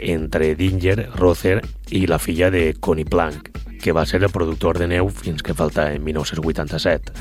entre 0.00 0.54
Dinger, 0.54 1.10
Rother 1.18 1.60
i 1.90 2.06
la 2.06 2.18
filla 2.18 2.50
de 2.50 2.74
Connie 2.80 3.04
Plank, 3.04 3.50
que 3.82 3.92
va 3.92 4.06
ser 4.06 4.22
el 4.22 4.30
productor 4.30 4.78
de 4.78 4.88
neu 4.88 5.08
fins 5.10 5.42
que 5.42 5.54
falta 5.54 5.92
en 5.92 6.04
1987. 6.04 7.12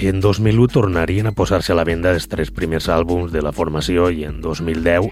En 0.00 0.20
2001 0.20 0.68
tornarien 0.68 1.26
a 1.28 1.32
posar-se 1.32 1.72
a 1.72 1.76
la 1.76 1.84
venda 1.84 2.14
els 2.16 2.26
tres 2.32 2.50
primers 2.50 2.88
àlbums 2.88 3.32
de 3.32 3.42
la 3.44 3.52
formació 3.52 4.08
i 4.08 4.24
en 4.24 4.40
2010 4.40 5.10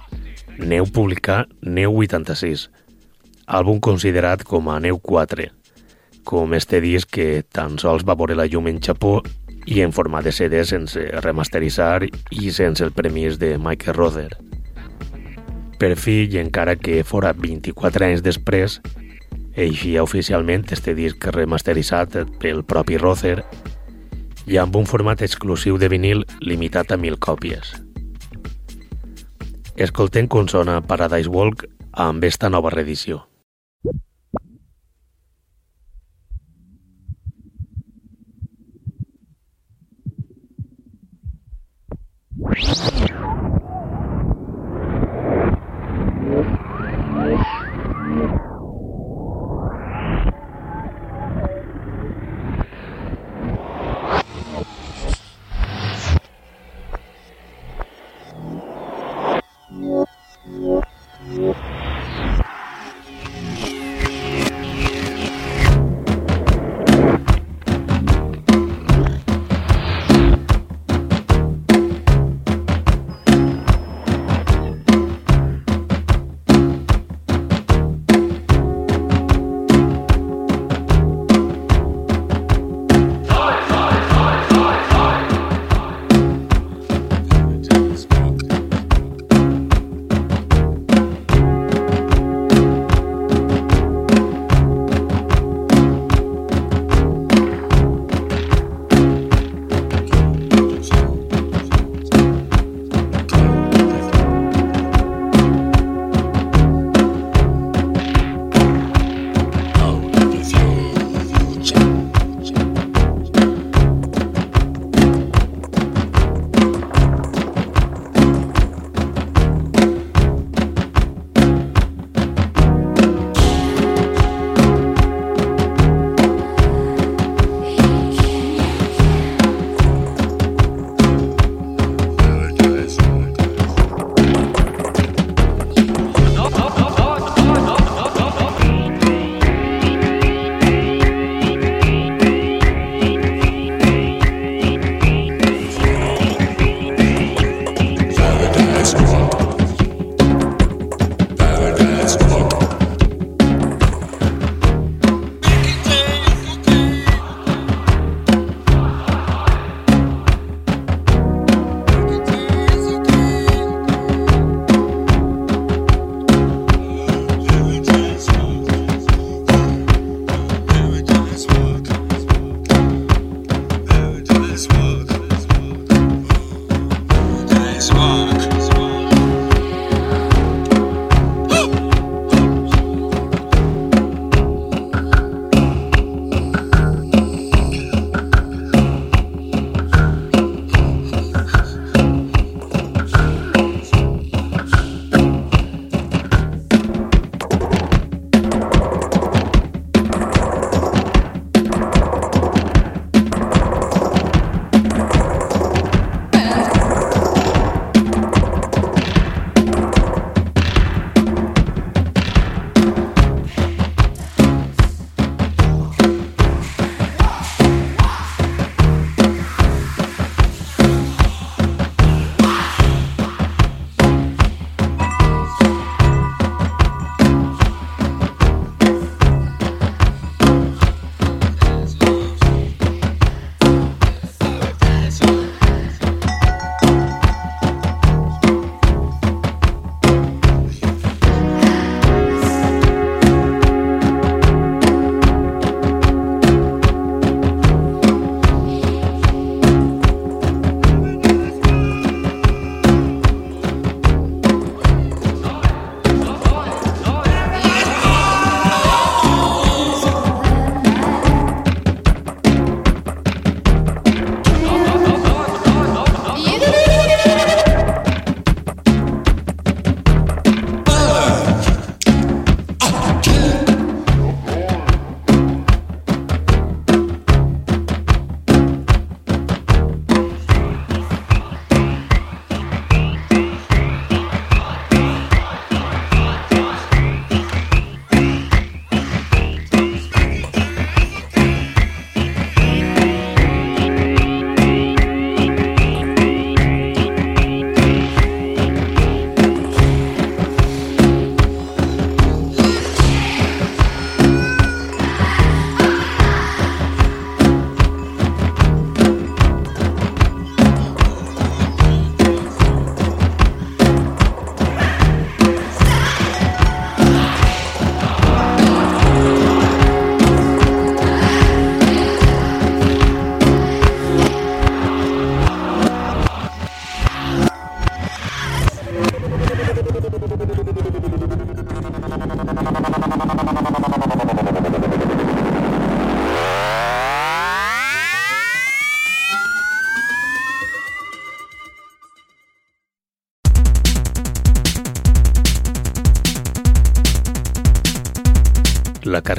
Neu 0.58 0.88
publicà 0.90 1.44
Neu 1.62 1.94
86, 1.94 2.64
àlbum 3.46 3.78
considerat 3.78 4.42
com 4.42 4.66
a 4.72 4.80
Neu 4.82 4.98
4, 4.98 5.46
com 6.26 6.54
este 6.56 6.80
disc 6.82 7.12
que 7.14 7.44
tan 7.44 7.78
sols 7.78 8.02
va 8.08 8.16
veure 8.18 8.34
la 8.34 8.48
llum 8.50 8.66
en 8.66 8.80
Japó 8.82 9.20
i 9.68 9.82
en 9.84 9.92
format 9.92 10.24
de 10.24 10.32
CD 10.32 10.64
sense 10.64 11.04
remasteritzar 11.22 12.08
i 12.08 12.50
sense 12.50 12.82
el 12.82 12.96
permís 12.96 13.38
de 13.38 13.54
Michael 13.60 13.96
Rother. 13.96 14.32
Per 15.78 15.94
fi, 15.94 16.24
i 16.26 16.40
encara 16.40 16.74
que 16.74 17.04
fora 17.06 17.30
24 17.32 18.06
anys 18.08 18.22
després, 18.26 18.80
eixia 19.54 20.02
oficialment 20.02 20.64
este 20.74 20.94
disc 20.94 21.28
remasteritzat 21.34 22.16
pel 22.42 22.64
propi 22.66 22.98
Rother 22.98 23.44
i 24.46 24.58
amb 24.58 24.74
un 24.80 24.86
format 24.90 25.22
exclusiu 25.22 25.78
de 25.78 25.90
vinil 25.92 26.24
limitat 26.40 26.90
a 26.90 26.98
mil 26.98 27.18
còpies. 27.18 27.76
Escoltem 29.78 30.26
com 30.26 30.50
sona 30.50 30.80
Paradise 30.82 31.30
Walk 31.30 31.68
amb 31.92 32.24
esta 32.26 32.50
nova 32.50 32.74
reedició. 32.74 33.22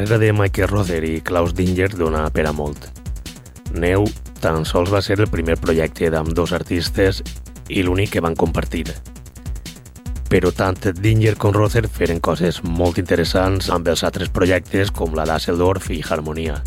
Carrera 0.10 0.26
de 0.26 0.34
Michael 0.34 0.68
Rother 0.70 1.03
i 1.05 1.22
Klaus 1.22 1.51
Dinger 1.53 1.91
dona 1.93 2.24
per 2.34 2.47
a 2.49 2.51
molt. 2.51 2.88
Neu 3.78 4.07
tan 4.41 4.64
sols 4.66 4.89
va 4.89 5.03
ser 5.05 5.20
el 5.20 5.28
primer 5.30 5.53
projecte 5.62 6.07
d'amb 6.10 6.32
dos 6.34 6.49
artistes 6.57 7.20
i 7.70 7.84
l'únic 7.86 8.16
que 8.16 8.24
van 8.26 8.34
compartir. 8.34 8.88
Però 10.34 10.49
tant 10.49 10.80
Dinger 10.97 11.36
com 11.38 11.53
Rother 11.53 11.84
feren 11.86 12.18
coses 12.26 12.57
molt 12.64 12.97
interessants 12.97 13.70
amb 13.70 13.86
els 13.93 14.01
altres 14.07 14.32
projectes 14.34 14.89
com 14.89 15.14
la 15.14 15.28
Dasseldorf 15.30 15.91
i 15.93 15.99
Harmonia. 16.01 16.57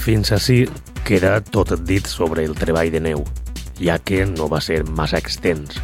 Fins 0.00 0.32
així 0.32 0.62
queda 1.04 1.34
tot 1.42 1.74
dit 1.84 2.08
sobre 2.08 2.46
el 2.48 2.56
treball 2.56 2.88
de 2.96 3.04
Neu, 3.10 3.26
ja 3.76 3.98
que 3.98 4.24
no 4.24 4.48
va 4.48 4.62
ser 4.64 4.86
massa 4.88 5.20
extens. 5.20 5.76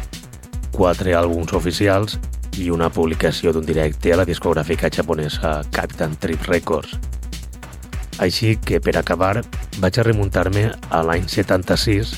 Quatre 0.73 1.13
àlbums 1.13 1.53
oficials 1.53 2.17
i 2.57 2.71
una 2.73 2.89
publicació 2.89 3.53
d'un 3.53 3.65
directe 3.65 4.13
a 4.13 4.17
la 4.19 4.25
discogràfica 4.25 4.89
japonesa 4.93 5.61
Captain 5.71 6.15
Trip 6.17 6.47
Records. 6.49 6.97
Així 8.23 8.55
que, 8.57 8.79
per 8.81 8.95
acabar, 8.97 9.43
vaig 9.77 9.99
a 9.99 10.05
remuntar-me 10.07 10.71
a 10.89 11.03
l'any 11.05 11.27
76 11.29 12.15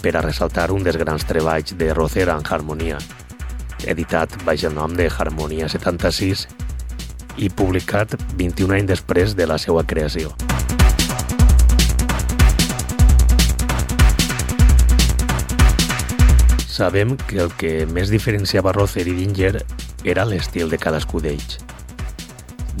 per 0.00 0.14
a 0.16 0.24
ressaltar 0.24 0.70
un 0.72 0.84
dels 0.84 1.00
grans 1.00 1.28
treballs 1.28 1.76
de 1.76 1.92
Roser 1.92 2.28
en 2.32 2.44
Harmonia, 2.48 2.98
editat 3.84 4.32
baix 4.44 4.64
el 4.64 4.76
nom 4.76 4.96
de 4.96 5.10
Harmonia 5.12 5.68
76 5.68 6.48
i 7.36 7.50
publicat 7.50 8.16
21 8.36 8.80
anys 8.80 8.92
després 8.96 9.36
de 9.36 9.48
la 9.50 9.60
seva 9.60 9.84
creació. 9.84 10.32
Sabem 16.74 17.12
que 17.28 17.36
el 17.38 17.52
que 17.54 17.84
més 17.86 18.10
diferenciava 18.10 18.72
Rother 18.74 19.04
i 19.06 19.12
Dinger 19.14 19.60
era 20.10 20.24
l'estil 20.26 20.72
de 20.72 20.78
cadascú 20.82 21.20
d'ells. 21.22 21.60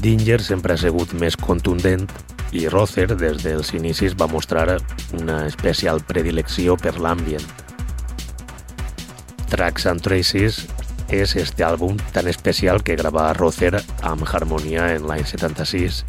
Dinger 0.02 0.40
sempre 0.42 0.74
ha 0.74 0.80
sigut 0.82 1.12
més 1.20 1.36
contundent 1.38 2.08
i 2.50 2.64
Rother 2.66 3.06
des 3.14 3.44
dels 3.44 3.70
inicis 3.78 4.16
va 4.18 4.26
mostrar 4.26 4.80
una 5.20 5.44
especial 5.46 6.02
predilecció 6.10 6.74
per 6.74 6.96
l'ambient. 6.98 7.46
Tracks 9.54 9.86
and 9.86 10.02
Traces 10.02 10.64
és 11.14 11.38
este 11.38 11.62
àlbum 11.62 11.94
tan 12.10 12.26
especial 12.26 12.82
que 12.82 12.98
gravà 12.98 13.30
Rother 13.38 13.78
amb 14.02 14.26
Harmonia 14.26 14.90
en 14.98 15.06
l'any 15.06 15.22
76 15.22 16.02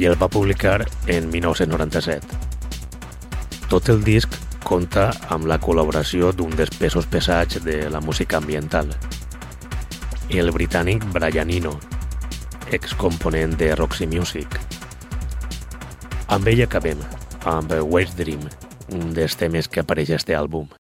i 0.00 0.08
el 0.08 0.16
va 0.16 0.32
publicar 0.32 0.80
en 1.12 1.28
1997. 1.28 2.24
Tot 3.68 3.92
el 3.92 4.00
disc 4.00 4.47
compta 4.68 5.08
amb 5.32 5.48
la 5.48 5.56
col·laboració 5.56 6.28
d'un 6.36 6.52
dels 6.56 6.74
pesos 6.76 7.06
pesats 7.08 7.62
de 7.64 7.78
la 7.88 8.02
música 8.04 8.36
ambiental, 8.36 8.90
el 10.28 10.52
britànic 10.52 11.06
Brian 11.14 11.48
Eno, 11.48 11.72
excomponent 12.76 13.56
de 13.56 13.72
Roxy 13.80 14.06
Music. 14.06 14.58
Amb 16.28 16.52
ell 16.52 16.66
acabem, 16.66 17.00
amb 17.48 17.72
West 17.88 18.20
Dream, 18.20 18.44
un 18.92 19.14
dels 19.16 19.40
temes 19.40 19.72
que 19.72 19.80
apareix 19.80 20.12
a 20.12 20.20
este 20.20 20.36
àlbum. 20.36 20.77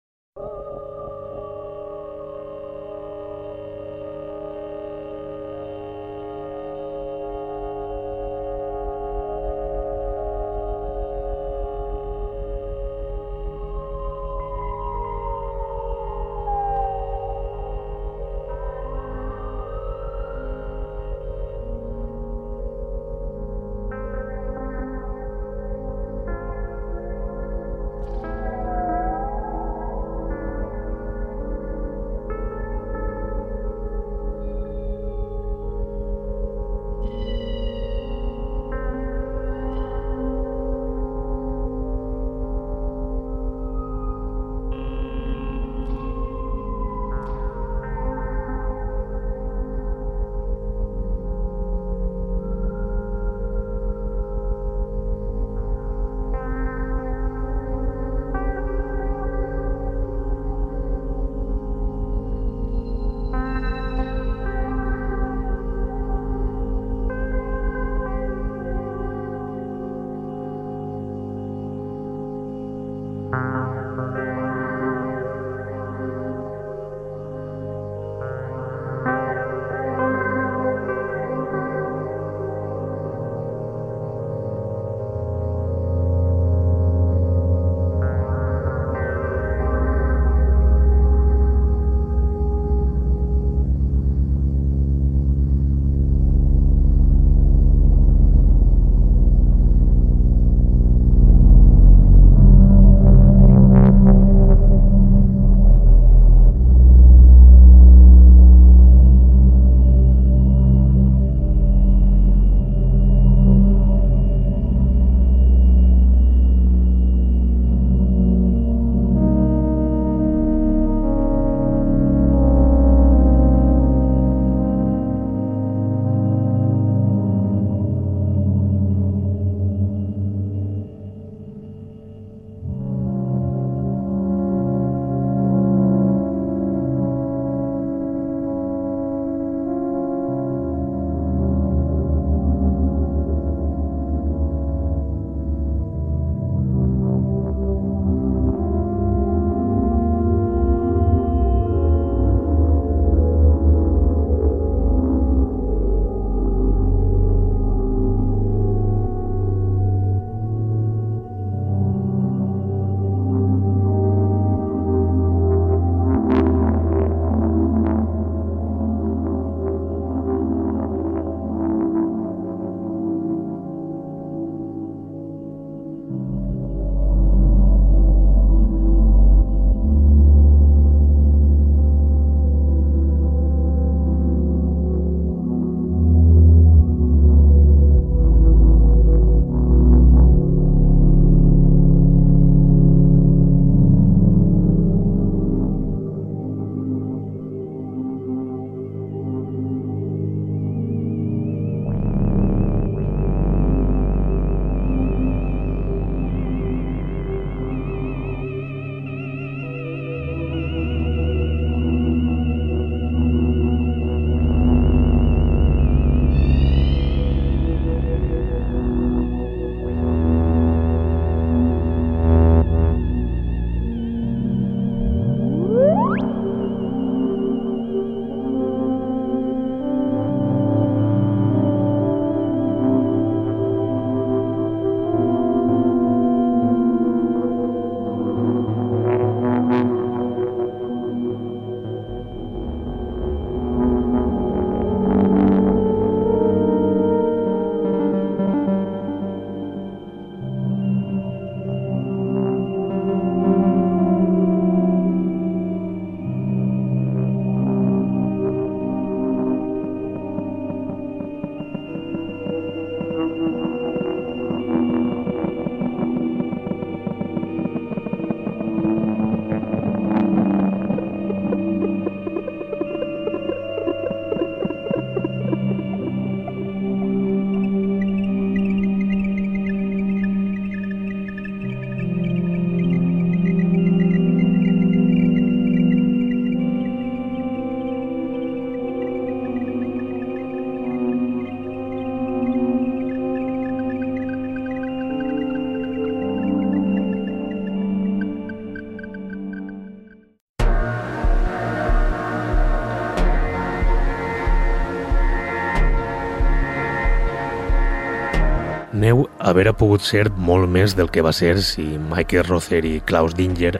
Haver 309.58 309.74
pogut 309.74 310.04
ser 310.06 310.28
molt 310.38 310.70
més 310.70 310.94
del 310.94 311.10
que 311.10 311.24
va 311.26 311.32
ser 311.34 311.56
si 311.66 311.96
Michael 311.98 312.46
Rother 312.46 312.84
i 312.86 313.00
Klaus 313.02 313.34
Dinger 313.34 313.80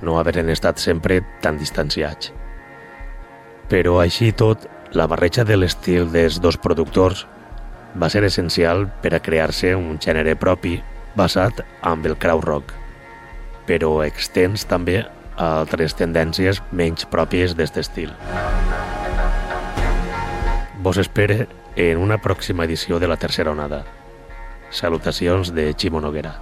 no 0.00 0.14
haveren 0.16 0.48
estat 0.48 0.80
sempre 0.80 1.18
tan 1.44 1.58
distanciats. 1.60 2.30
Però 3.68 3.98
així 4.00 4.30
tot, 4.32 4.64
la 4.96 5.04
barreja 5.06 5.44
de 5.44 5.58
l'estil 5.60 6.08
dels 6.08 6.40
dos 6.40 6.56
productors 6.56 7.26
va 8.00 8.08
ser 8.08 8.24
essencial 8.24 8.86
per 9.04 9.12
a 9.12 9.20
crear-se 9.20 9.74
un 9.76 10.00
gènere 10.00 10.38
propi 10.40 10.78
basat 11.14 11.60
amb 11.84 12.08
el 12.08 12.16
crowd 12.16 12.48
rock, 12.48 12.72
però 13.68 14.00
extens 14.06 14.64
també 14.64 15.02
a 15.36 15.52
altres 15.60 16.00
tendències 16.00 16.64
menys 16.72 17.04
pròpies 17.04 17.52
d'aquest 17.52 17.84
estil. 17.84 18.16
Vos 20.80 20.96
espere 20.96 21.44
en 21.76 21.98
una 22.00 22.16
pròxima 22.16 22.64
edició 22.64 22.98
de 22.98 23.08
la 23.08 23.20
tercera 23.20 23.52
onada. 23.52 23.84
Salutacions 24.70 25.52
de 25.52 25.74
Ximo 25.76 26.00
Noguera. 26.00 26.38